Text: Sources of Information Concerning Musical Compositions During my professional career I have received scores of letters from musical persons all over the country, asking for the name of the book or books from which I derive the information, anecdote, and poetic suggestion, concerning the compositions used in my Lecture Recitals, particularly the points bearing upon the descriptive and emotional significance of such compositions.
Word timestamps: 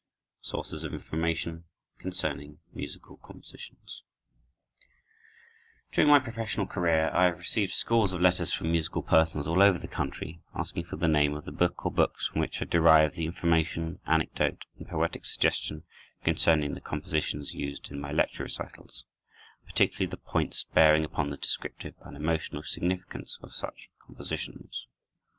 Sources 0.41 0.83
of 0.83 0.95
Information 0.95 1.65
Concerning 1.99 2.57
Musical 2.73 3.17
Compositions 3.17 4.01
During 5.91 6.09
my 6.09 6.17
professional 6.17 6.65
career 6.65 7.11
I 7.13 7.25
have 7.25 7.37
received 7.37 7.73
scores 7.73 8.11
of 8.11 8.19
letters 8.19 8.51
from 8.51 8.71
musical 8.71 9.03
persons 9.03 9.45
all 9.45 9.61
over 9.61 9.77
the 9.77 9.87
country, 9.87 10.41
asking 10.55 10.85
for 10.85 10.95
the 10.95 11.07
name 11.07 11.35
of 11.35 11.45
the 11.45 11.51
book 11.51 11.85
or 11.85 11.91
books 11.91 12.25
from 12.27 12.41
which 12.41 12.59
I 12.63 12.65
derive 12.65 13.13
the 13.13 13.27
information, 13.27 13.99
anecdote, 14.07 14.65
and 14.79 14.87
poetic 14.89 15.23
suggestion, 15.23 15.83
concerning 16.23 16.73
the 16.73 16.81
compositions 16.81 17.53
used 17.53 17.91
in 17.91 17.99
my 18.01 18.11
Lecture 18.11 18.41
Recitals, 18.41 19.05
particularly 19.67 20.09
the 20.09 20.17
points 20.17 20.65
bearing 20.73 21.05
upon 21.05 21.29
the 21.29 21.37
descriptive 21.37 21.93
and 22.01 22.17
emotional 22.17 22.63
significance 22.63 23.37
of 23.43 23.53
such 23.53 23.91
compositions. 24.03 24.87